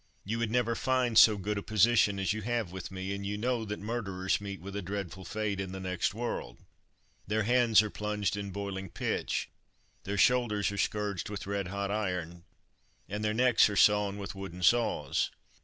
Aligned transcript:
You 0.23 0.39
would 0.39 0.49
never 0.49 0.73
find 0.73 1.15
so 1.15 1.37
good 1.37 1.59
a 1.59 1.61
position 1.61 2.17
as 2.17 2.33
you 2.33 2.41
have 2.41 2.71
with 2.71 2.89
me, 2.89 3.13
and 3.13 3.23
you 3.23 3.37
know 3.37 3.63
that 3.65 3.77
murderers 3.79 4.41
meet 4.41 4.59
with 4.59 4.75
a 4.75 4.81
dreadful 4.81 5.23
fate 5.23 5.59
in 5.59 5.73
the 5.73 5.79
next 5.79 6.15
world. 6.15 6.57
Their 7.27 7.43
hands 7.43 7.83
are 7.83 7.91
plunged 7.91 8.35
in 8.35 8.49
boiling 8.49 8.89
pitch, 8.89 9.51
their 10.03 10.17
shoulders 10.17 10.71
are 10.71 10.77
scourged 10.79 11.29
with 11.29 11.45
red 11.45 11.67
hot 11.67 11.91
iron, 11.91 12.45
and 13.07 13.23
their 13.23 13.35
necks 13.35 13.69
are 13.69 13.75
sawn 13.75 14.17
with 14.17 14.33
wooden 14.33 14.63
saws." 14.63 15.29